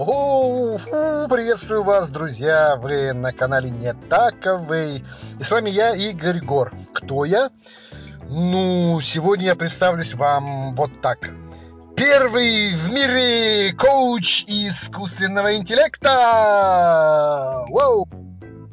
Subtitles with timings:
[0.00, 0.78] О,
[1.28, 2.76] приветствую вас, друзья!
[2.76, 5.04] Вы на канале Не Таковый.
[5.40, 6.72] И с вами я, Игорь Гор.
[6.94, 7.50] Кто я?
[8.28, 11.28] Ну, сегодня я представлюсь вам вот так.
[11.96, 17.64] Первый в мире коуч искусственного интеллекта!
[17.68, 18.08] Вау!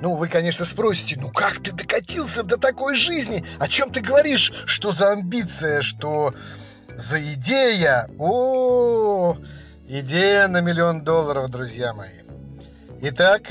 [0.01, 3.43] Ну, вы, конечно, спросите, ну как ты докатился до такой жизни?
[3.57, 4.53] О чем ты говоришь?
[4.67, 5.81] Что за амбиция?
[5.81, 6.35] Что
[6.95, 8.11] за идея?
[8.19, 9.37] О,
[9.87, 12.21] идея на миллион долларов, друзья мои.
[13.01, 13.43] Итак,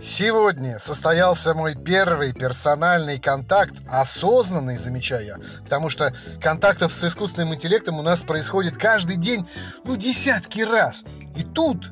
[0.00, 8.02] сегодня состоялся мой первый персональный контакт, осознанный, замечаю потому что контактов с искусственным интеллектом у
[8.02, 9.48] нас происходит каждый день,
[9.84, 11.04] ну, десятки раз.
[11.36, 11.90] И тут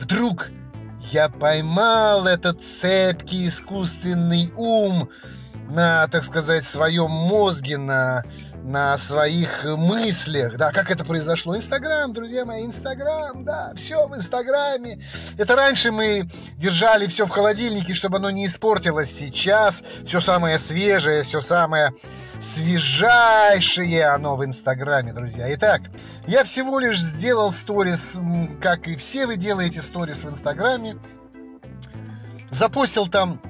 [0.00, 0.48] вдруг
[1.12, 5.08] я поймал этот цепкий искусственный ум
[5.68, 8.24] на, так сказать, своем мозге, на,
[8.62, 10.56] на своих мыслях.
[10.56, 11.56] Да, как это произошло?
[11.56, 15.02] Инстаграм, друзья мои, Инстаграм, да, все в Инстаграме.
[15.38, 19.10] Это раньше мы держали все в холодильнике, чтобы оно не испортилось.
[19.10, 21.92] Сейчас все самое свежее, все самое
[22.38, 25.52] свежайшее оно в Инстаграме, друзья.
[25.54, 25.82] Итак,
[26.26, 28.18] я всего лишь сделал сторис,
[28.60, 30.98] как и все вы делаете сторис в Инстаграме.
[32.50, 33.40] Запустил там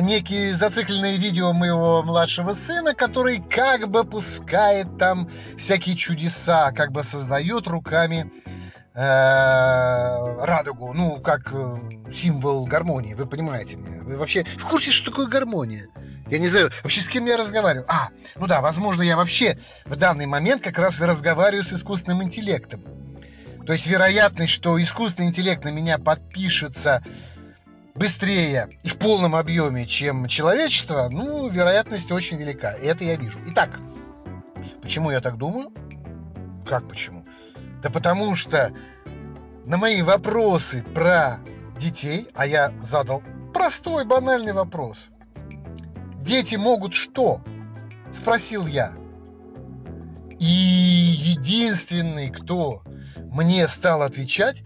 [0.00, 7.02] некие зацикленные видео моего младшего сына, который как бы пускает там всякие чудеса, как бы
[7.02, 8.30] создает руками
[8.94, 11.76] э, радугу, ну, как э,
[12.12, 14.04] символ гармонии, вы понимаете меня.
[14.04, 15.88] Вы вообще в курсе, что такое гармония?
[16.30, 17.84] Я не знаю, вообще с кем я разговариваю.
[17.88, 22.84] А, ну да, возможно, я вообще в данный момент как раз разговариваю с искусственным интеллектом.
[23.66, 27.02] То есть вероятность, что искусственный интеллект на меня подпишется
[27.94, 32.72] быстрее и в полном объеме, чем человечество, ну, вероятность очень велика.
[32.72, 33.38] И это я вижу.
[33.48, 33.78] Итак,
[34.80, 35.72] почему я так думаю?
[36.66, 37.24] Как почему?
[37.82, 38.72] Да потому что
[39.66, 41.40] на мои вопросы про
[41.78, 43.22] детей, а я задал
[43.52, 45.08] простой, банальный вопрос.
[46.20, 47.42] Дети могут что?
[48.12, 48.92] Спросил я.
[50.38, 52.82] И единственный, кто
[53.16, 54.62] мне стал отвечать,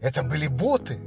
[0.00, 0.98] это были боты.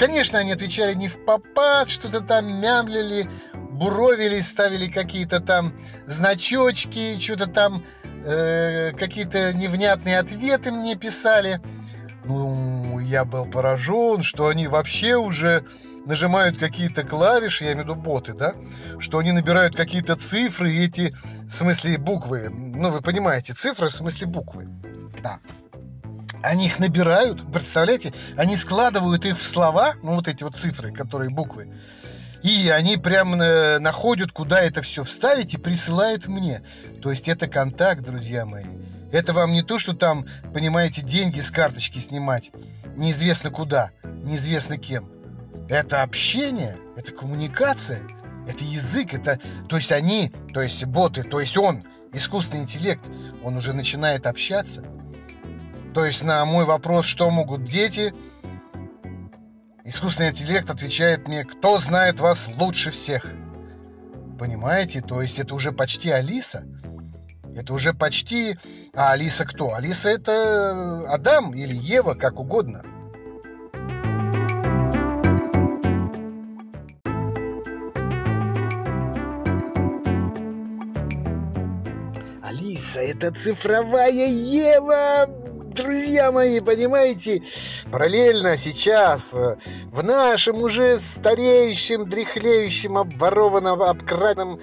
[0.00, 5.74] Конечно, они отвечали не в попад, что-то там мямлили, буровили, ставили какие-то там
[6.06, 7.84] значочки, что-то там
[8.24, 11.60] э, какие-то невнятные ответы мне писали.
[12.24, 15.66] Ну, я был поражен, что они вообще уже
[16.06, 18.54] нажимают какие-то клавиши, я имею в виду боты, да,
[19.00, 21.12] что они набирают какие-то цифры, и эти,
[21.46, 24.66] в смысле буквы, ну, вы понимаете, цифры в смысле буквы,
[25.22, 25.40] да.
[26.42, 31.30] Они их набирают, представляете, они складывают их в слова, ну, вот эти вот цифры, которые
[31.30, 31.70] буквы,
[32.42, 36.62] и они прямо находят, куда это все вставить и присылают мне.
[37.02, 38.64] То есть это контакт, друзья мои.
[39.12, 42.50] Это вам не то, что там, понимаете, деньги с карточки снимать
[42.96, 45.10] неизвестно куда, неизвестно кем.
[45.68, 48.00] Это общение, это коммуникация,
[48.48, 49.38] это язык, это...
[49.68, 53.02] То есть они, то есть боты, то есть он, искусственный интеллект,
[53.44, 54.82] он уже начинает общаться.
[55.94, 58.12] То есть на мой вопрос, что могут дети,
[59.84, 63.26] искусственный интеллект отвечает мне, кто знает вас лучше всех.
[64.38, 65.00] Понимаете?
[65.00, 66.64] То есть это уже почти Алиса.
[67.56, 68.56] Это уже почти...
[68.94, 69.74] А Алиса кто?
[69.74, 72.84] Алиса это Адам или Ева, как угодно.
[82.42, 85.39] Алиса, это цифровая Ева,
[85.82, 87.42] друзья мои, понимаете?
[87.90, 89.38] Параллельно сейчас
[89.90, 94.60] в нашем уже стареющем, дряхлеющем, обворованном, обкраденном,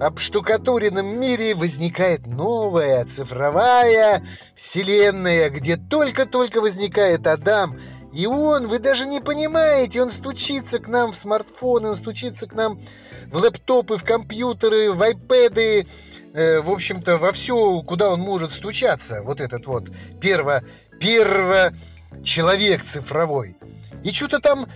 [0.00, 7.78] обштукатуренном мире возникает новая цифровая вселенная, где только-только возникает Адам,
[8.12, 12.54] и он, вы даже не понимаете, он стучится к нам в смартфоны, он стучится к
[12.54, 12.80] нам
[13.32, 15.86] лэптопы, в компьютеры, в айпэды,
[16.32, 19.90] э, в общем-то, во все, куда он может стучаться, вот этот вот
[20.20, 20.62] перво,
[21.00, 21.72] перво
[22.24, 23.56] человек цифровой.
[24.04, 24.66] И что-то там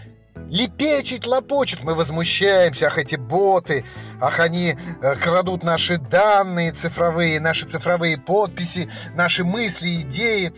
[0.48, 1.82] лепечет, лопочет.
[1.82, 3.84] Мы возмущаемся, ах, эти боты,
[4.20, 10.52] ах, они э, крадут наши данные цифровые, наши цифровые подписи, наши мысли, идеи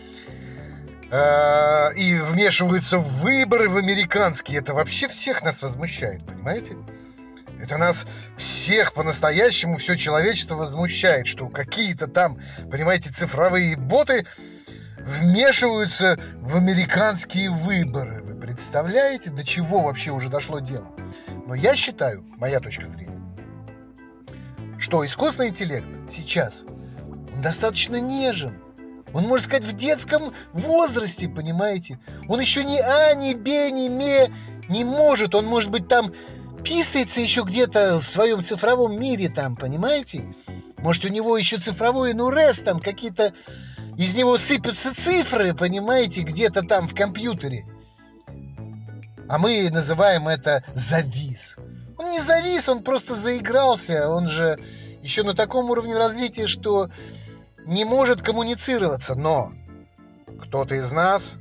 [1.10, 4.58] э, и вмешиваются в выборы в американские.
[4.58, 6.76] Это вообще всех нас возмущает, понимаете?
[7.62, 8.06] Это нас
[8.36, 14.26] всех по-настоящему, все человечество возмущает, что какие-то там, понимаете, цифровые боты
[14.98, 18.24] вмешиваются в американские выборы.
[18.24, 20.88] Вы представляете, до чего вообще уже дошло дело?
[21.46, 23.22] Но я считаю, моя точка зрения,
[24.80, 26.64] что искусственный интеллект сейчас
[27.32, 28.60] он достаточно нежен.
[29.14, 32.00] Он, может сказать, в детском возрасте, понимаете?
[32.28, 34.32] Он еще ни А, ни Б, ни Ме
[34.68, 35.36] не может.
[35.36, 36.12] Он, может быть, там
[36.64, 40.34] писается еще где-то в своем цифровом мире там, понимаете?
[40.78, 43.32] Может, у него еще цифровой нурес, там какие-то...
[43.98, 47.66] Из него сыпятся цифры, понимаете, где-то там в компьютере.
[49.28, 51.56] А мы называем это завис.
[51.98, 54.08] Он не завис, он просто заигрался.
[54.08, 54.58] Он же
[55.02, 56.88] еще на таком уровне развития, что
[57.66, 59.14] не может коммуницироваться.
[59.14, 59.52] Но
[60.40, 61.34] кто-то из нас,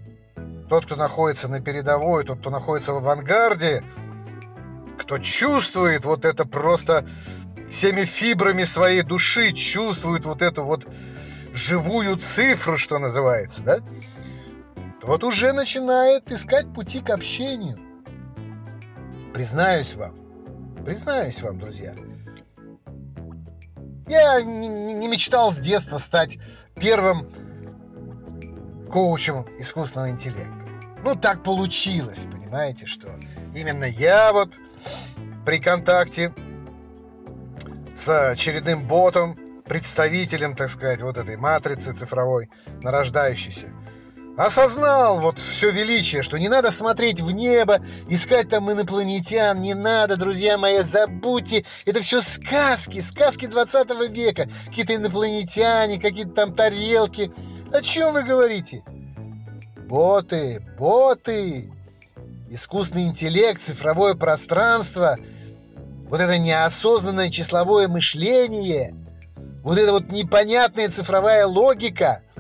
[0.69, 3.83] тот, кто находится на передовой, тот, кто находится в авангарде,
[5.01, 7.07] кто чувствует вот это просто
[7.69, 10.87] всеми фибрами своей души, чувствует вот эту вот
[11.53, 13.79] живую цифру, что называется, да,
[15.01, 17.77] тот уже начинает искать пути к общению.
[19.33, 20.13] Признаюсь вам,
[20.85, 21.95] признаюсь вам, друзья,
[24.07, 26.37] я не мечтал с детства стать
[26.75, 27.27] первым
[28.91, 30.67] коучем искусственного интеллекта.
[31.03, 33.07] Ну, так получилось, понимаете, что
[33.55, 34.53] именно я вот
[35.45, 36.33] при контакте
[37.95, 39.35] с очередным ботом,
[39.65, 42.49] представителем, так сказать, вот этой матрицы цифровой,
[42.81, 43.67] нарождающейся,
[44.37, 50.17] осознал вот все величие, что не надо смотреть в небо, искать там инопланетян, не надо,
[50.17, 57.31] друзья мои, забудьте, это все сказки, сказки 20 века, какие-то инопланетяне, какие-то там тарелки.
[57.71, 58.83] О чем вы говорите?
[59.87, 61.71] Боты, боты,
[62.53, 65.17] искусственный интеллект, цифровое пространство,
[66.09, 68.93] вот это неосознанное числовое мышление,
[69.63, 72.21] вот эта вот непонятная цифровая логика–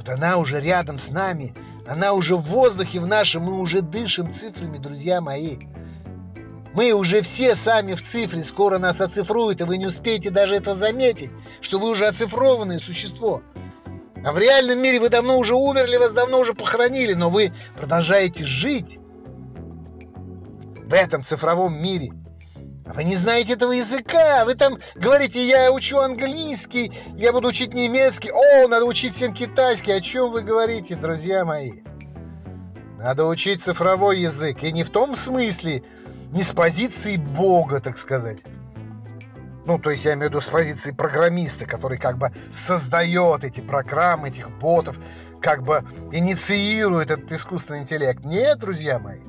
[0.00, 1.52] вот она уже рядом с нами,
[1.86, 5.58] она уже в воздухе в нашем, мы уже дышим цифрами, друзья мои.
[6.72, 10.74] Мы уже все сами в цифре, скоро нас оцифруют, и вы не успеете даже этого
[10.74, 11.30] заметить,
[11.60, 13.42] что вы уже оцифрованное существо.
[14.24, 18.42] А в реальном мире вы давно уже умерли, вас давно уже похоронили, но вы продолжаете
[18.42, 18.98] жить
[20.90, 22.10] в этом цифровом мире.
[22.84, 24.44] Вы не знаете этого языка.
[24.44, 28.32] Вы там говорите, я учу английский, я буду учить немецкий.
[28.32, 29.92] О, надо учить всем китайский.
[29.92, 31.82] О чем вы говорите, друзья мои?
[32.98, 34.64] Надо учить цифровой язык.
[34.64, 35.84] И не в том смысле,
[36.32, 38.38] не с позиции Бога, так сказать.
[39.66, 43.60] Ну, то есть я имею в виду с позиции программиста, который как бы создает эти
[43.60, 44.98] программы, этих ботов,
[45.40, 48.24] как бы инициирует этот искусственный интеллект.
[48.24, 49.20] Нет, друзья мои.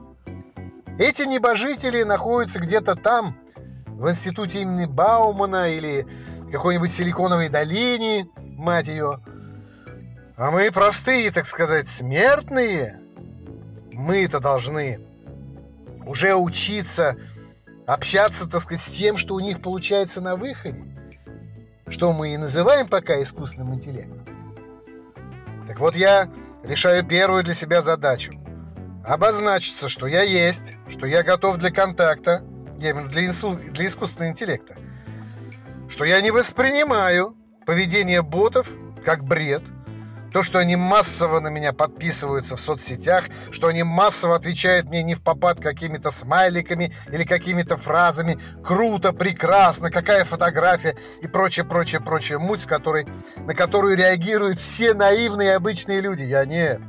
[1.01, 3.35] Эти небожители находятся где-то там,
[3.87, 6.05] в институте имени Баумана или
[6.51, 9.19] какой-нибудь силиконовой долине, мать ее.
[10.37, 13.01] А мы простые, так сказать, смертные.
[13.91, 14.99] Мы-то должны
[16.05, 17.15] уже учиться
[17.87, 20.85] общаться, так сказать, с тем, что у них получается на выходе.
[21.89, 24.23] Что мы и называем пока искусственным интеллектом.
[25.67, 26.29] Так вот, я
[26.61, 28.40] решаю первую для себя задачу.
[29.03, 32.43] Обозначиться, что я есть, что я готов для контакта,
[32.77, 34.75] для, инсу, для искусственного интеллекта,
[35.89, 38.69] что я не воспринимаю поведение ботов
[39.03, 39.63] как бред,
[40.31, 45.13] то, что они массово на меня подписываются в соцсетях, что они массово отвечают мне не
[45.13, 52.39] в попад какими-то смайликами или какими-то фразами «круто», «прекрасно», «какая фотография» и прочее, прочее, прочее
[52.39, 56.23] муть, с которой, на которую реагируют все наивные обычные люди.
[56.23, 56.79] Я нет.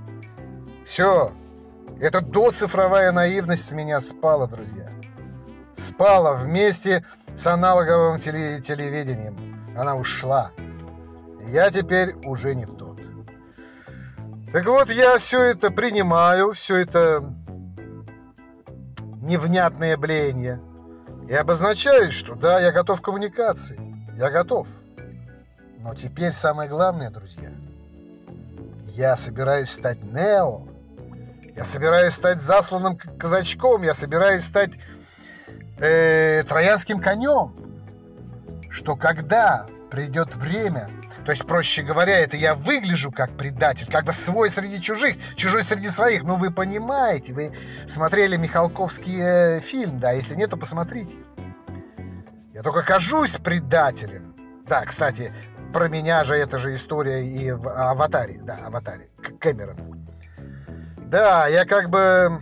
[0.86, 1.32] Все.
[2.02, 4.86] Эта доцифровая наивность с меня спала, друзья
[5.82, 7.04] спала вместе
[7.36, 9.64] с аналоговым теле телевидением.
[9.76, 10.50] Она ушла.
[11.48, 13.00] Я теперь уже не тот.
[14.52, 17.24] Так вот, я все это принимаю, все это
[19.22, 20.60] невнятное блеяние.
[21.28, 23.80] И обозначаю, что да, я готов к коммуникации.
[24.16, 24.68] Я готов.
[25.78, 27.50] Но теперь самое главное, друзья.
[28.88, 30.71] Я собираюсь стать Нео.
[31.54, 33.82] Я собираюсь стать засланным казачком.
[33.82, 34.72] Я собираюсь стать
[35.78, 37.54] э, троянским конем,
[38.70, 40.88] что когда придет время,
[41.24, 45.62] то есть, проще говоря, это я выгляжу как предатель, как бы свой среди чужих, чужой
[45.62, 46.24] среди своих.
[46.24, 47.52] Ну, вы понимаете, вы
[47.86, 51.14] смотрели Михалковский э, фильм, да, если нет, то посмотрите.
[52.54, 54.34] Я только кажусь предателем.
[54.66, 55.32] Да, кстати,
[55.72, 60.06] про меня же эта же история и в «Аватаре», да, «Аватаре», Кэмерон.
[61.12, 62.40] Да, я как бы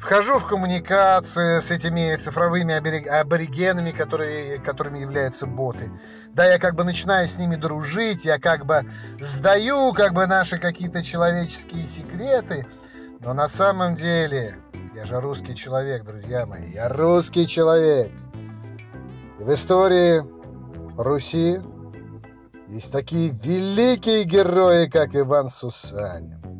[0.00, 2.72] вхожу в коммуникацию с этими цифровыми
[3.06, 5.92] аборигенами, которые, которыми являются боты.
[6.28, 10.56] Да, я как бы начинаю с ними дружить, я как бы сдаю как бы наши
[10.56, 12.66] какие-то человеческие секреты,
[13.20, 14.56] но на самом деле
[14.94, 18.10] я же русский человек, друзья мои, я русский человек.
[19.38, 20.24] В истории
[20.96, 21.60] Руси
[22.68, 26.58] есть такие великие герои, как Иван Сусанин.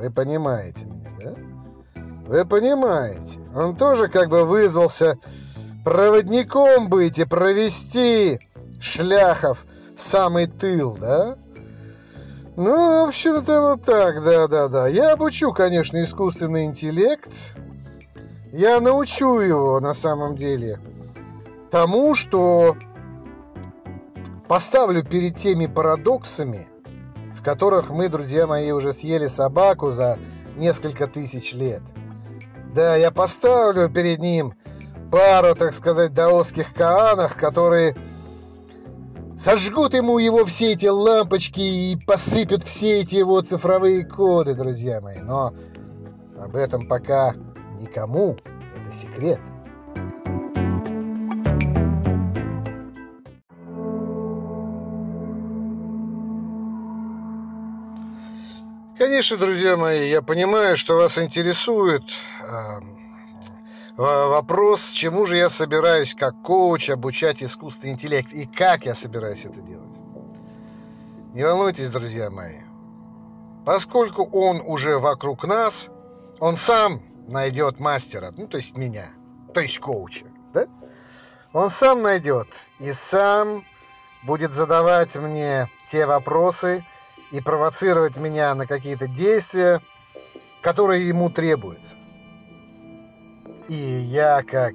[0.00, 1.34] Вы понимаете меня, да?
[2.26, 3.38] Вы понимаете.
[3.54, 5.18] Он тоже как бы вызвался
[5.84, 8.40] проводником быть и провести
[8.80, 11.36] шляхов в самый тыл, да?
[12.56, 14.88] Ну, в общем-то, вот так, да-да-да.
[14.88, 17.30] Я обучу, конечно, искусственный интеллект.
[18.52, 20.80] Я научу его, на самом деле,
[21.70, 22.74] тому, что
[24.48, 26.66] поставлю перед теми парадоксами,
[27.40, 30.18] в которых мы, друзья мои, уже съели собаку за
[30.56, 31.80] несколько тысяч лет.
[32.74, 34.52] Да, я поставлю перед ним
[35.10, 37.96] пару, так сказать, даосских каанов, которые
[39.38, 45.18] сожгут ему его все эти лампочки и посыпят все эти его цифровые коды, друзья мои.
[45.20, 45.54] Но
[46.38, 47.34] об этом пока
[47.80, 48.36] никому.
[48.78, 49.40] Это секрет.
[59.10, 62.04] Конечно, друзья мои, я понимаю, что вас интересует
[62.42, 62.80] э,
[63.96, 69.60] вопрос, чему же я собираюсь как коуч обучать искусственный интеллект и как я собираюсь это
[69.62, 69.90] делать.
[71.34, 72.60] Не волнуйтесь, друзья мои.
[73.66, 75.88] Поскольку он уже вокруг нас,
[76.38, 79.10] он сам найдет мастера, ну, то есть меня,
[79.52, 80.68] то есть коуча, да?
[81.52, 82.46] Он сам найдет
[82.78, 83.64] и сам
[84.22, 86.84] будет задавать мне те вопросы,
[87.30, 89.80] и провоцировать меня на какие-то действия,
[90.62, 91.96] которые ему требуются.
[93.68, 94.74] И я, как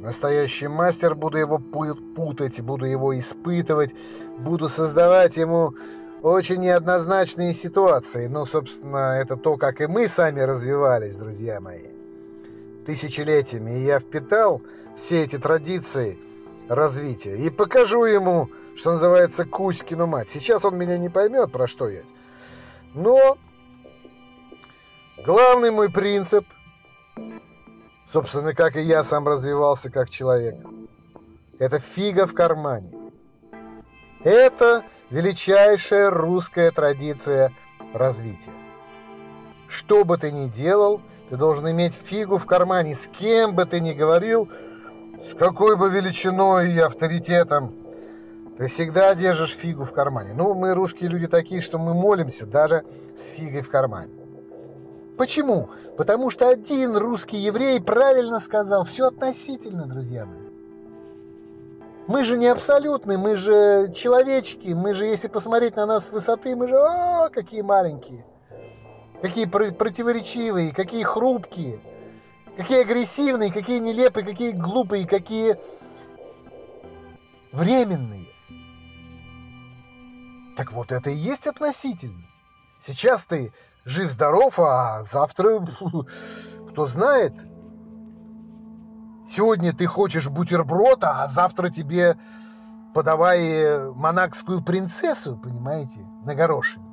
[0.00, 3.94] настоящий мастер, буду его путать, буду его испытывать,
[4.38, 5.74] буду создавать ему
[6.22, 8.26] очень неоднозначные ситуации.
[8.26, 11.88] Ну, собственно, это то, как и мы сами развивались, друзья мои,
[12.86, 13.78] тысячелетиями.
[13.78, 14.62] И я впитал
[14.96, 16.18] все эти традиции
[16.68, 20.28] развития и покажу ему, что называется, Кузькину мать.
[20.32, 22.02] Сейчас он меня не поймет, про что я.
[22.94, 23.38] Но
[25.24, 26.46] главный мой принцип,
[28.06, 30.56] собственно, как и я сам развивался как человек,
[31.58, 32.92] это фига в кармане.
[34.24, 37.52] Это величайшая русская традиция
[37.92, 38.52] развития.
[39.68, 42.94] Что бы ты ни делал, ты должен иметь фигу в кармане.
[42.94, 44.48] С кем бы ты ни говорил,
[45.20, 47.74] с какой бы величиной и авторитетом
[48.58, 50.32] ты всегда держишь фигу в кармане.
[50.34, 54.12] Ну, мы русские люди такие, что мы молимся даже с фигой в кармане.
[55.18, 55.68] Почему?
[55.96, 60.46] Потому что один русский еврей правильно сказал, все относительно, друзья мои.
[62.06, 66.54] Мы же не абсолютны, мы же человечки, мы же, если посмотреть на нас с высоты,
[66.54, 68.24] мы же, о, какие маленькие,
[69.20, 71.80] какие противоречивые, какие хрупкие,
[72.56, 75.58] какие агрессивные, какие нелепые, какие глупые, какие
[77.52, 78.26] временные.
[80.56, 82.24] Так вот, это и есть относительно.
[82.86, 83.52] Сейчас ты
[83.84, 85.66] жив-здоров, а завтра,
[86.70, 87.34] кто знает.
[89.28, 92.16] Сегодня ты хочешь бутерброд, а завтра тебе
[92.94, 96.85] подавай монакскую принцессу, понимаете, на горошине.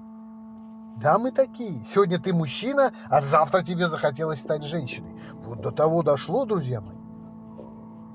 [0.98, 1.84] Да, мы такие.
[1.86, 5.22] Сегодня ты мужчина, а завтра тебе захотелось стать женщиной.
[5.34, 6.96] Вот до того дошло, друзья мои.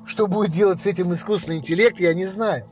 [0.06, 2.66] Что будет делать с этим искусственный интеллект, я не знаю.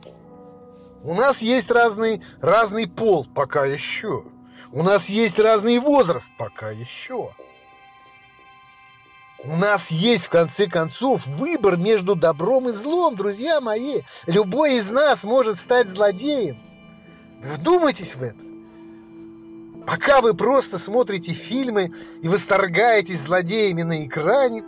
[1.03, 4.25] У нас есть разный, разный пол, пока еще.
[4.71, 7.33] У нас есть разный возраст, пока еще.
[9.43, 14.01] У нас есть, в конце концов, выбор между добром и злом, друзья мои.
[14.25, 16.57] Любой из нас может стать злодеем.
[17.43, 18.46] Вдумайтесь в это.
[19.87, 24.65] Пока вы просто смотрите фильмы и восторгаетесь злодеями на экране,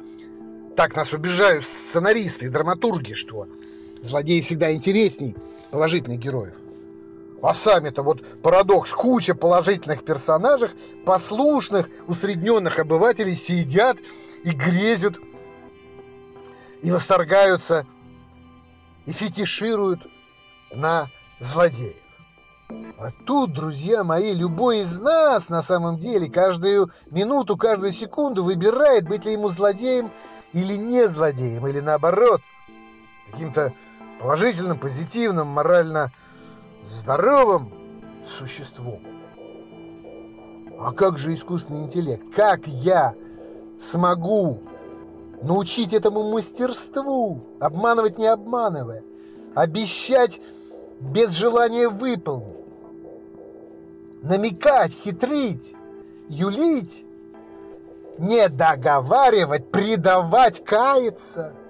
[0.78, 3.46] так нас убежают сценаристы и драматурги, что
[4.02, 5.36] злодеи всегда интересней
[5.72, 6.56] положительных героев.
[7.42, 10.70] А сами-то вот парадокс, куча положительных персонажей,
[11.06, 13.98] послушных, усредненных обывателей сидят
[14.46, 15.18] и грезят,
[16.82, 17.86] и восторгаются,
[19.06, 20.00] и фетишируют
[20.74, 21.12] на
[21.42, 22.09] злодеев.
[22.72, 29.08] А тут, друзья мои, любой из нас на самом деле каждую минуту, каждую секунду выбирает,
[29.08, 30.12] быть ли ему злодеем
[30.54, 32.42] или не злодеем, или наоборот,
[33.32, 33.74] каким-то
[34.20, 36.12] положительным, позитивным, морально
[36.86, 37.74] здоровым
[38.26, 39.02] существом.
[40.80, 42.24] А как же искусственный интеллект?
[42.36, 43.16] Как я
[43.80, 44.62] смогу
[45.42, 49.04] научить этому мастерству, обманывать не обманывая,
[49.56, 50.40] обещать
[51.00, 52.59] без желания выполнить,
[54.22, 55.76] намекать, хитрить,
[56.30, 57.04] юлить,
[58.18, 61.54] не договаривать, предавать, каяться–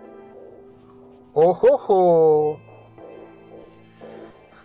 [1.33, 2.59] Ох-охо!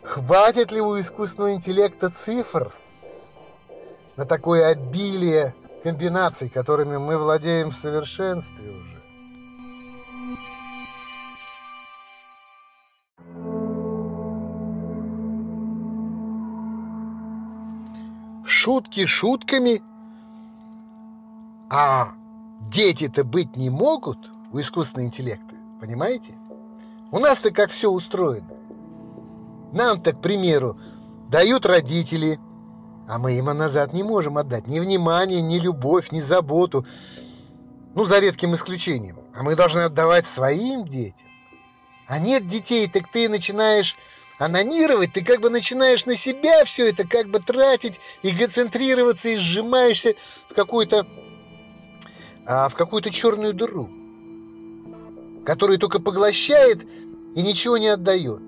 [0.02, 2.74] хватит ли у искусственного интеллекта цифр
[4.16, 8.93] на такое обилие комбинаций, которыми мы владеем в совершенстве уже.
[18.64, 19.82] Шутки шутками,
[21.68, 22.14] а
[22.72, 24.16] дети-то быть не могут
[24.52, 26.32] у искусственного интеллекта, понимаете?
[27.10, 28.48] У нас-то как все устроено.
[29.74, 30.78] Нам-то, к примеру,
[31.28, 32.40] дают родители,
[33.06, 36.86] а мы им назад не можем отдать ни внимание, ни любовь, ни заботу.
[37.94, 39.18] Ну, за редким исключением.
[39.34, 41.28] А мы должны отдавать своим детям.
[42.06, 43.94] А нет детей, так ты начинаешь
[44.38, 50.14] анонировать, ты как бы начинаешь на себя все это как бы тратить, эгоцентрироваться и сжимаешься
[50.48, 51.06] в какую-то
[52.46, 53.88] а, в какую-то черную дыру,
[55.46, 56.84] которая только поглощает
[57.34, 58.42] и ничего не отдает.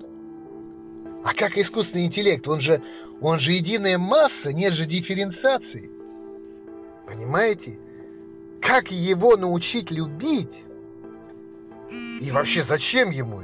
[1.23, 2.47] А как искусственный интеллект?
[2.47, 2.81] Он же,
[3.21, 5.89] он же единая масса, нет же дифференциации.
[7.07, 7.79] Понимаете?
[8.61, 10.63] Как его научить любить?
[12.21, 13.41] И вообще, зачем ему?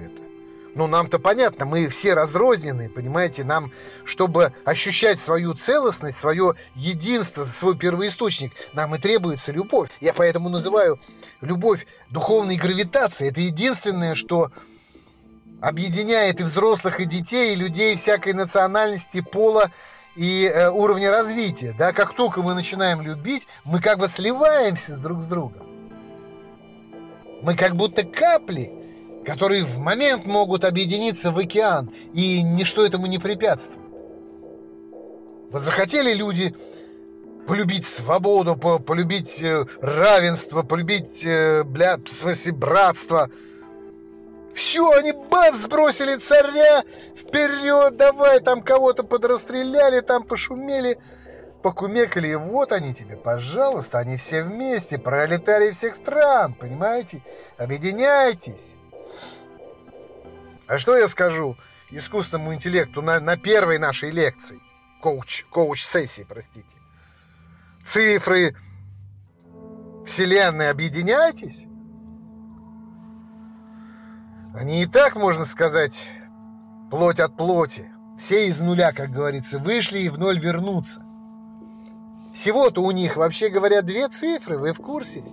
[0.75, 3.71] Ну, нам-то понятно, мы все разрозненные, понимаете, нам,
[4.05, 9.89] чтобы ощущать свою целостность, свое единство, свой первоисточник, нам и требуется любовь.
[10.01, 10.99] Я поэтому называю
[11.41, 13.29] любовь духовной гравитацией.
[13.29, 14.51] Это единственное, что
[15.61, 19.71] объединяет и взрослых, и детей, и людей всякой национальности, пола
[20.15, 21.75] и э, уровня развития.
[21.77, 25.67] Да, как только мы начинаем любить, мы как бы сливаемся друг с другом.
[27.43, 28.82] Мы как будто капли,
[29.25, 33.79] которые в момент могут объединиться в океан, и ничто этому не препятствует.
[35.51, 36.55] Вот захотели люди
[37.47, 41.23] полюбить свободу, полюбить э, равенство, полюбить,
[41.65, 43.29] бля, в смысле, братство–
[44.53, 46.83] все, они бац, сбросили царя,
[47.15, 50.99] вперед, давай, там кого-то подрастреляли, там пошумели,
[51.63, 57.23] покумекали, и вот они тебе, пожалуйста, они все вместе, пролетарии всех стран, понимаете?
[57.57, 58.75] Объединяйтесь.
[60.67, 61.57] А что я скажу
[61.91, 64.59] искусственному интеллекту на, на первой нашей лекции,
[65.01, 66.77] коуч, коуч-сессии, простите?
[67.85, 68.55] Цифры,
[70.05, 71.65] вселенной, объединяйтесь?
[74.55, 76.09] Они и так, можно сказать,
[76.91, 77.89] плоть от плоти.
[78.17, 81.01] Все из нуля, как говорится, вышли и в ноль вернутся.
[82.33, 85.23] Всего-то у них, вообще говоря, две цифры, вы в курсе?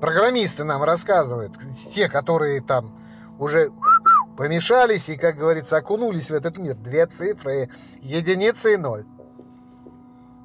[0.00, 1.52] Программисты нам рассказывают,
[1.92, 2.92] те, которые там
[3.38, 3.72] уже
[4.36, 6.74] помешались и, как говорится, окунулись в этот мир.
[6.74, 7.70] Две цифры,
[8.00, 9.04] единица и ноль.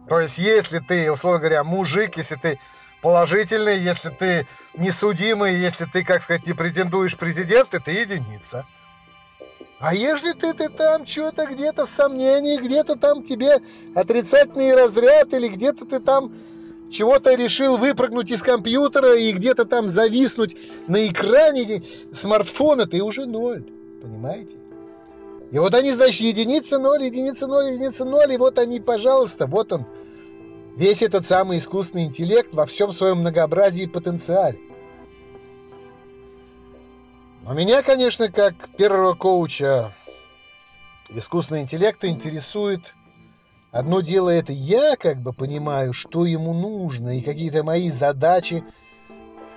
[0.09, 2.59] То есть, если ты, условно говоря, мужик, если ты
[3.01, 8.65] положительный, если ты не судимый, если ты, как сказать, не претендуешь президент, это единица.
[9.79, 13.61] А если ты, ты там что-то где-то в сомнении, где-то там тебе
[13.95, 16.31] отрицательный разряд, или где-то ты там
[16.91, 20.55] чего-то решил выпрыгнуть из компьютера и где-то там зависнуть
[20.87, 23.65] на экране смартфона, ты уже ноль.
[24.01, 24.55] Понимаете?
[25.51, 29.73] И вот они, значит, единица, ноль, единица, ноль, единица, ноль, и вот они, пожалуйста, вот
[29.73, 29.85] он,
[30.77, 34.57] весь этот самый искусственный интеллект во всем своем многообразии и потенциале.
[37.43, 39.93] Но меня, конечно, как первого коуча
[41.09, 42.93] искусственного интеллекта интересует
[43.71, 48.63] одно дело это я как бы понимаю, что ему нужно и какие-то мои задачи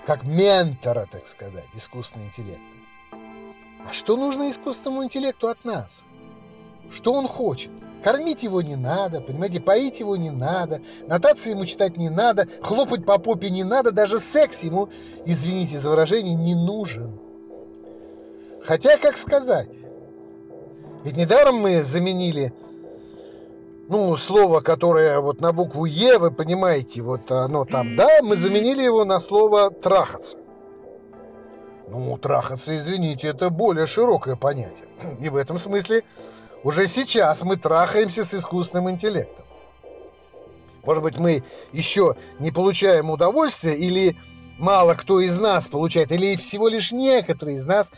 [0.07, 2.74] как ментора, так сказать, искусственного интеллекта.
[3.89, 6.03] А что нужно искусственному интеллекту от нас?
[6.91, 7.71] Что он хочет?
[8.03, 13.07] Кормить его не надо, понимаете, поить его не надо, нотации ему читать не надо, хлопать
[13.07, 14.91] по попе не надо, даже секс ему,
[15.25, 17.19] извините за выражение, не нужен.
[18.63, 19.69] Хотя, как сказать,
[21.03, 22.53] ведь недаром мы заменили,
[23.89, 28.83] ну, слово, которое вот на букву Е, вы понимаете, вот оно там, да, мы заменили
[28.83, 30.39] его на слово «трахаться».
[31.89, 34.87] Ну, трахаться, извините, это более широкое понятие.
[35.21, 36.03] И в этом смысле
[36.63, 39.45] уже сейчас мы трахаемся с искусственным интеллектом.
[40.85, 44.17] Может быть, мы еще не получаем удовольствия, или
[44.59, 47.91] мало кто из нас получает, или всего лишь некоторые из нас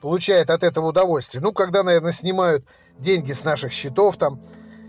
[0.00, 1.42] получают от этого удовольствие.
[1.42, 2.64] Ну, когда, наверное, снимают
[2.98, 4.40] деньги с наших счетов там,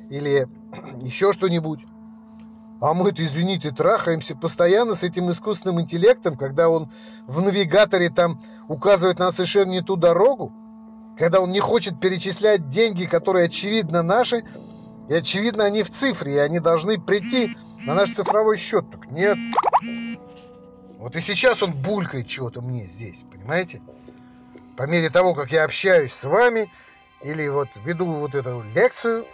[0.09, 0.47] или
[1.01, 1.79] еще что-нибудь.
[2.81, 6.91] А мы-то, извините, трахаемся постоянно с этим искусственным интеллектом, когда он
[7.25, 10.53] в навигаторе там указывает на совершенно не ту дорогу
[11.17, 14.43] когда он не хочет перечислять деньги, которые очевидно наши,
[15.09, 18.89] и очевидно они в цифре, и они должны прийти на наш цифровой счет.
[18.91, 19.37] Так нет.
[20.97, 23.81] Вот и сейчас он булькает чего-то мне здесь, понимаете?
[24.75, 26.71] По мере того, как я общаюсь с вами,
[27.23, 29.25] или вот веду вот эту лекцию,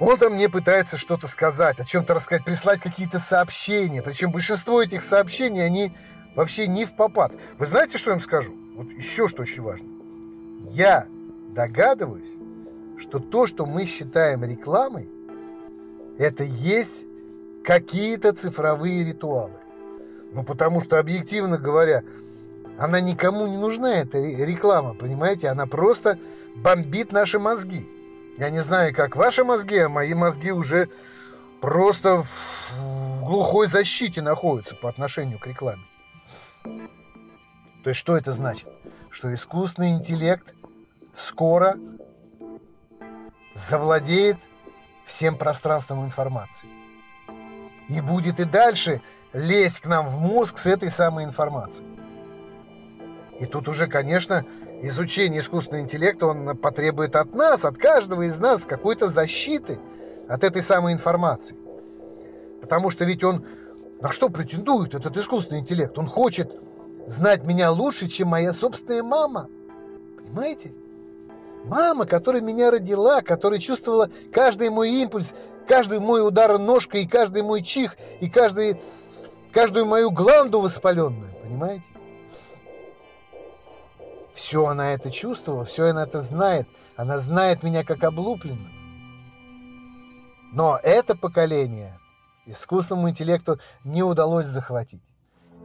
[0.00, 4.02] он там мне пытается что-то сказать, о чем-то рассказать, прислать какие-то сообщения.
[4.02, 5.92] Причем большинство этих сообщений, они
[6.34, 7.32] вообще не в попад.
[7.58, 8.54] Вы знаете, что я им скажу?
[8.76, 9.88] Вот еще что очень важно.
[10.72, 11.06] Я
[11.54, 12.30] догадываюсь,
[12.98, 15.08] что то, что мы считаем рекламой,
[16.18, 17.04] это есть
[17.62, 19.58] какие-то цифровые ритуалы.
[20.32, 22.04] Ну, потому что, объективно говоря,
[22.78, 25.48] она никому не нужна, эта реклама, понимаете?
[25.48, 26.18] Она просто
[26.56, 27.86] бомбит наши мозги.
[28.38, 30.88] Я не знаю, как ваши мозги, а мои мозги уже
[31.60, 35.82] просто в глухой защите находятся по отношению к рекламе.
[37.82, 38.68] То есть что это значит?
[39.10, 40.54] Что искусственный интеллект
[41.12, 41.76] скоро
[43.54, 44.38] завладеет
[45.04, 46.68] всем пространством информации.
[47.88, 51.88] И будет и дальше лезть к нам в мозг с этой самой информацией.
[53.40, 54.44] И тут уже, конечно,
[54.82, 59.78] изучение искусственного интеллекта, он потребует от нас, от каждого из нас какой-то защиты
[60.28, 61.56] от этой самой информации.
[62.60, 63.44] Потому что ведь он
[64.00, 65.96] на что претендует этот искусственный интеллект?
[65.98, 66.50] Он хочет
[67.06, 69.48] знать меня лучше, чем моя собственная мама.
[70.16, 70.72] Понимаете?
[71.64, 75.34] Мама, которая меня родила, которая чувствовала каждый мой импульс,
[75.68, 78.80] каждый мой удар ножкой, и каждый мой чих, и каждый,
[79.52, 81.30] каждую мою гланду воспаленную.
[81.42, 81.84] Понимаете?
[84.34, 86.68] Все она это чувствовала, все она это знает.
[86.96, 88.70] Она знает меня как облупленного.
[90.52, 91.98] Но это поколение
[92.46, 95.02] искусственному интеллекту не удалось захватить.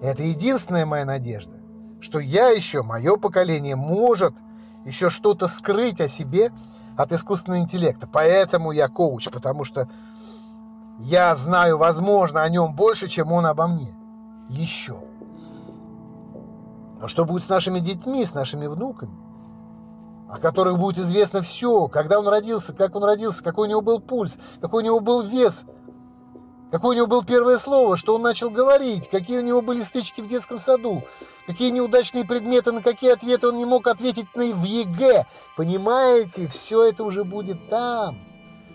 [0.01, 1.58] Это единственная моя надежда,
[2.01, 4.34] что я еще, мое поколение, может
[4.86, 6.51] еще что-то скрыть о себе
[6.97, 8.08] от искусственного интеллекта.
[8.08, 9.89] Поэтому я коуч, потому что
[10.99, 13.95] я знаю, возможно, о нем больше, чем он обо мне.
[14.49, 14.99] Еще.
[17.06, 19.13] А что будет с нашими детьми, с нашими внуками?
[20.28, 24.00] О которых будет известно все, когда он родился, как он родился, какой у него был
[24.00, 25.65] пульс, какой у него был вес–
[26.72, 30.20] Какое у него было первое слово, что он начал говорить, какие у него были стычки
[30.20, 31.04] в детском саду,
[31.46, 35.26] какие неудачные предметы, на какие ответы он не мог ответить на в ЕГЭ.
[35.56, 38.18] Понимаете, все это уже будет там,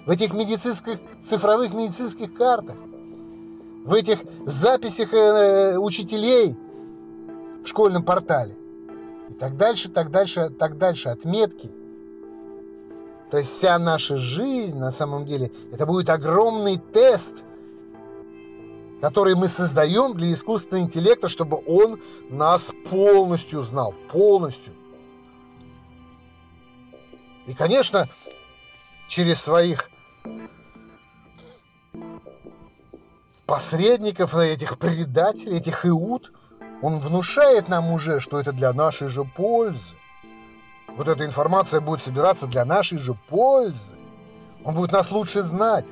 [0.07, 2.77] в этих медицинских, цифровых медицинских картах,
[3.85, 6.57] в этих записях э, учителей
[7.65, 8.57] в школьном портале.
[9.29, 11.71] И так дальше, так дальше, так дальше, отметки.
[13.31, 17.35] То есть вся наша жизнь, на самом деле, это будет огромный тест–
[19.01, 24.75] который мы создаем для искусственного интеллекта, чтобы он нас полностью знал, полностью.
[27.47, 28.09] И, конечно,
[29.09, 29.91] через своих
[33.47, 36.33] посредников, этих предателей, этих иуд,
[36.83, 39.95] он внушает нам уже, что это для нашей же пользы.
[40.89, 43.95] Вот эта информация будет собираться для нашей же пользы.
[44.65, 45.85] Он будет нас лучше знать.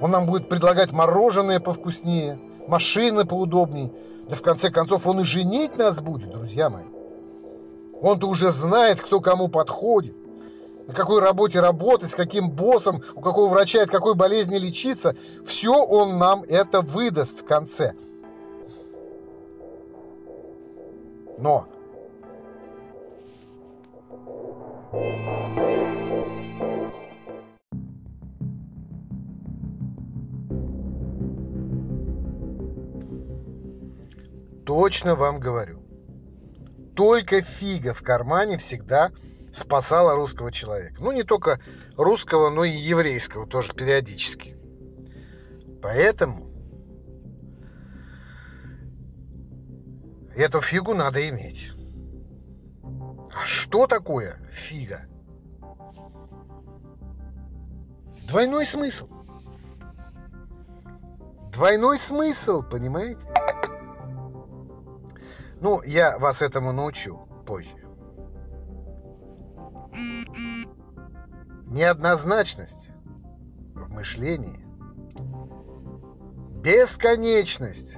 [0.00, 3.92] Он нам будет предлагать мороженое повкуснее, машины поудобнее.
[4.28, 6.84] Да в конце концов он и женить нас будет, друзья мои.
[8.00, 10.16] Он-то уже знает, кто кому подходит,
[10.86, 15.16] на какой работе работать, с каким боссом, у какого врача от какой болезни лечиться.
[15.46, 17.94] Все он нам это выдаст в конце.
[21.38, 21.66] Но
[34.64, 35.82] Точно вам говорю.
[36.96, 39.12] Только фига в кармане всегда
[39.52, 40.96] спасала русского человека.
[41.00, 41.60] Ну, не только
[41.96, 44.56] русского, но и еврейского тоже периодически.
[45.82, 46.53] Поэтому
[50.36, 51.70] эту фигу надо иметь.
[52.82, 55.06] А что такое фига?
[58.26, 59.08] Двойной смысл.
[61.52, 63.26] Двойной смысл, понимаете?
[65.60, 67.16] Ну, я вас этому научу
[67.46, 67.70] позже.
[71.66, 72.88] Неоднозначность
[73.74, 74.64] в мышлении,
[76.60, 77.96] бесконечность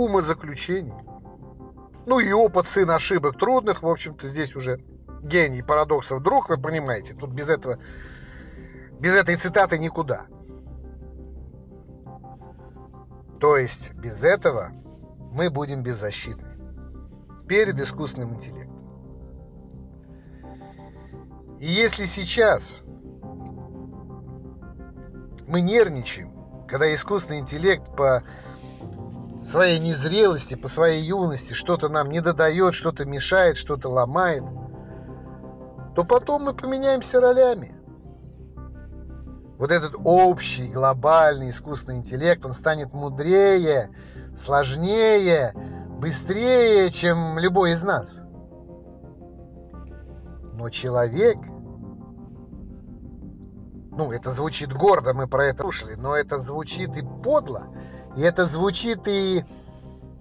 [0.00, 0.94] умозаключений,
[2.06, 4.80] ну и опыт сын ошибок трудных, в общем-то, здесь уже
[5.22, 7.78] гений парадоксов друг, вы понимаете, тут без этого,
[8.98, 10.26] без этой цитаты никуда.
[13.38, 14.72] То есть без этого
[15.32, 16.50] мы будем беззащитны
[17.48, 18.70] перед искусственным интеллектом.
[21.58, 22.80] И если сейчас
[25.46, 26.32] мы нервничаем,
[26.68, 28.22] когда искусственный интеллект по
[29.42, 34.44] своей незрелости, по своей юности что-то нам не додает, что-то мешает, что-то ломает,
[35.94, 37.74] то потом мы поменяемся ролями.
[39.58, 43.90] Вот этот общий, глобальный искусственный интеллект, он станет мудрее,
[44.36, 45.54] сложнее,
[45.98, 48.22] быстрее, чем любой из нас.
[50.54, 51.38] Но человек,
[53.90, 57.66] ну, это звучит гордо, мы про это слушали, но это звучит и подло,
[58.16, 59.44] и это звучит и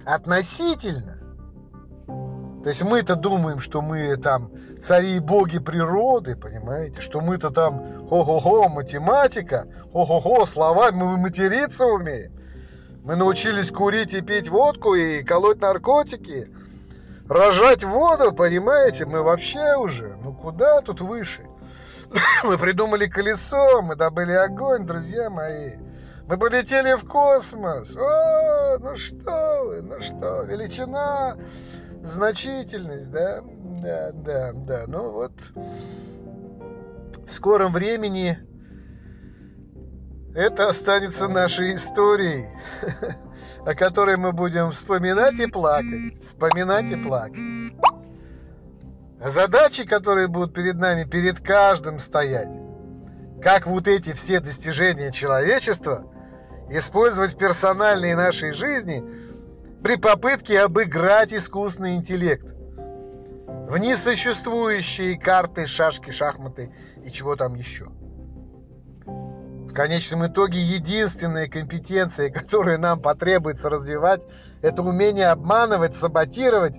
[0.06, 1.18] относительно.
[2.64, 8.08] То есть мы-то думаем, что мы там цари и боги природы, понимаете, что мы-то там
[8.10, 12.34] хо-хо-хо, математика, хо-хо-хо, слова, мы материться умеем.
[13.04, 16.50] Мы научились курить и пить водку и колоть наркотики,
[17.30, 21.44] рожать воду, понимаете, мы вообще уже, ну куда тут выше?
[22.44, 25.74] Мы придумали колесо, мы добыли огонь, друзья мои.
[26.30, 27.98] Мы полетели в космос.
[27.98, 31.36] О, ну что вы, ну что, величина,
[32.04, 33.42] значительность, да?
[33.82, 34.84] Да, да, да.
[34.86, 35.32] Ну вот,
[37.26, 38.38] в скором времени
[40.36, 42.48] это останется нашей историей,
[43.66, 47.40] о которой мы будем вспоминать и плакать, вспоминать и плакать.
[49.26, 52.50] Задачи, которые будут перед нами, перед каждым стоять,
[53.42, 56.06] как вот эти все достижения человечества–
[56.70, 59.04] использовать в персональной нашей жизни
[59.84, 62.46] при попытке обыграть искусственный интеллект
[63.70, 66.72] в несуществующие карты, шашки, шахматы
[67.06, 67.86] и чего там еще.
[69.06, 74.22] В конечном итоге единственная компетенция, которую нам потребуется развивать,
[74.62, 76.76] это умение обманывать, саботировать,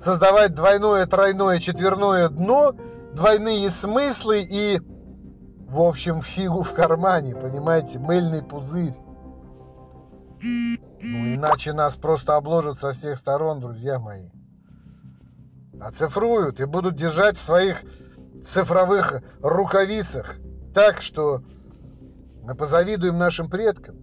[0.00, 2.74] создавать двойное, тройное, четверное дно,
[3.14, 4.80] двойные смыслы и
[5.72, 8.94] в общем, фигу в кармане, понимаете, мыльный пузырь.
[10.42, 14.28] Ну, иначе нас просто обложат со всех сторон, друзья мои.
[15.80, 17.82] Оцифруют и будут держать в своих
[18.44, 20.36] цифровых рукавицах
[20.74, 21.42] так, что
[22.42, 23.96] мы позавидуем нашим предкам.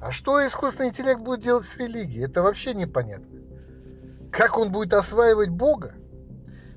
[0.00, 2.24] А что искусственный интеллект будет делать с религией?
[2.24, 3.38] Это вообще непонятно.
[4.32, 5.94] Как он будет осваивать Бога?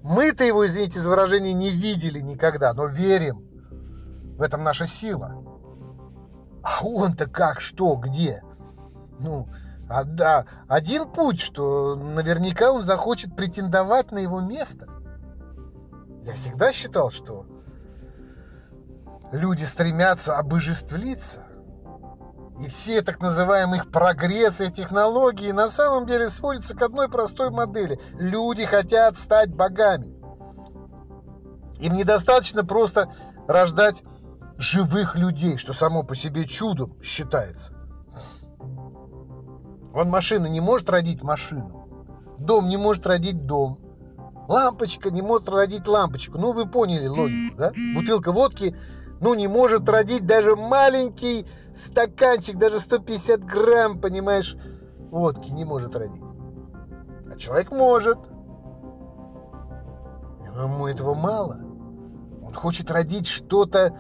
[0.08, 3.44] Мы-то его, извините за выражение, не видели никогда, но верим.
[4.38, 5.44] В этом наша сила.
[6.64, 8.42] А он-то как, что, где?
[9.20, 9.50] Ну,
[9.90, 14.88] а, да, один путь, что наверняка он захочет претендовать на его место.
[16.24, 17.46] Я всегда считал, что
[19.34, 21.47] люди стремятся обожествлиться.
[22.60, 28.00] И все так называемые прогрессы и технологии на самом деле сводятся к одной простой модели.
[28.14, 30.18] Люди хотят стать богами.
[31.80, 33.14] Им недостаточно просто
[33.48, 34.04] рождать
[34.58, 37.74] живых людей, что само по себе чудом считается.
[39.94, 41.88] Он машина не может родить машину.
[42.40, 43.80] Дом не может родить дом.
[44.48, 46.38] Лампочка не может родить лампочку.
[46.38, 47.72] Ну, вы поняли логику, да?
[47.94, 48.76] Бутылка водки,
[49.20, 54.56] ну, не может родить даже маленький стаканчик, даже 150 грамм, понимаешь,
[55.12, 56.24] водки не может родить.
[57.32, 58.18] А человек может.
[60.54, 61.60] Но ему этого мало.
[62.44, 64.00] Он хочет родить что-то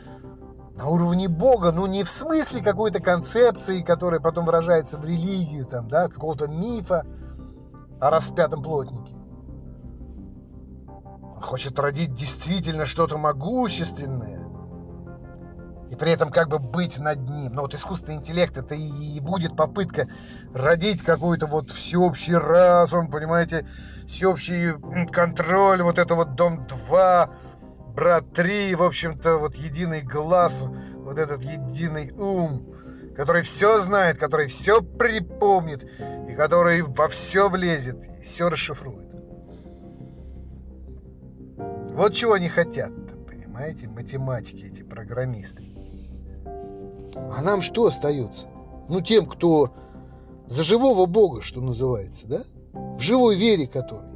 [0.75, 5.87] на уровне Бога, ну не в смысле какой-то концепции, которая потом выражается в религию, там,
[5.87, 7.05] да, какого-то мифа
[7.99, 9.15] о распятом плотнике.
[10.87, 14.46] Он хочет родить действительно что-то могущественное,
[15.89, 17.53] и при этом как бы быть над ним.
[17.53, 20.07] Но вот искусственный интеллект это и будет попытка
[20.53, 23.65] родить какой-то вот всеобщий разум, понимаете,
[24.07, 24.73] всеобщий
[25.11, 27.29] контроль, вот это вот Дом 2,
[27.95, 32.75] Брат 3, в общем-то, вот единый глаз, вот этот единый ум,
[33.15, 35.83] который все знает, который все припомнит,
[36.29, 39.07] и который во все влезет, и все расшифрует.
[41.95, 42.91] Вот чего они хотят,
[43.25, 45.76] понимаете, математики, эти программисты.
[47.35, 48.47] А нам что остается?
[48.89, 49.71] Ну, тем, кто
[50.47, 52.43] за живого Бога, что называется, да?
[52.73, 54.09] В живой вере который.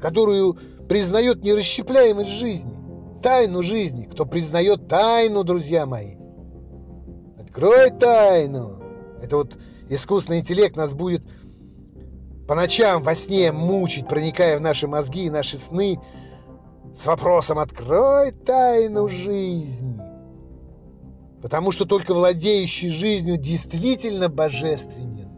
[0.00, 2.74] Которую признает нерасщепляемость жизни.
[3.22, 4.04] Тайну жизни.
[4.04, 6.16] Кто признает тайну, друзья мои.
[7.38, 8.82] Открой тайну.
[9.22, 9.56] Это вот
[9.88, 11.22] искусственный интеллект нас будет
[12.46, 15.98] по ночам во сне мучить, проникая в наши мозги и наши сны
[16.94, 20.13] с вопросом «Открой тайну жизни».
[21.44, 25.28] Потому что только владеющий жизнью действительно божественен,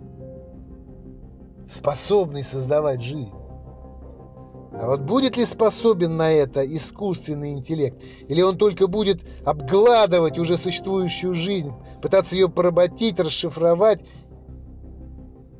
[1.68, 3.32] способный создавать жизнь.
[4.72, 8.00] А вот будет ли способен на это искусственный интеллект?
[8.28, 14.00] Или он только будет обгладывать уже существующую жизнь, пытаться ее поработить, расшифровать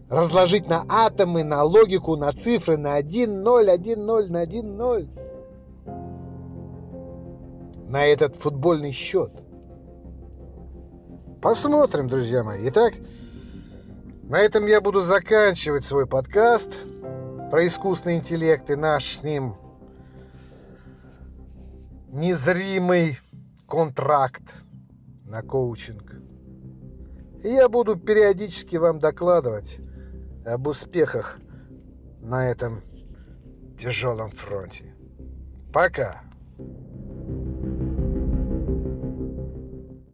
[0.09, 5.09] разложить на атомы, на логику, на цифры, на 1, 0, 1, 0, на 1, 0.
[7.89, 9.33] На этот футбольный счет.
[11.41, 12.69] Посмотрим, друзья мои.
[12.71, 12.95] Итак,
[14.23, 16.75] на этом я буду заканчивать свой подкаст
[17.51, 19.55] про искусственный интеллект и наш с ним
[22.09, 23.19] незримый
[23.69, 24.43] контракт
[25.25, 26.15] на коучинг.
[27.45, 29.79] И я буду периодически вам докладывать
[30.47, 31.39] об успехах
[32.23, 32.83] на этом
[33.79, 34.95] тяжелом фронте.
[35.73, 36.23] Пока.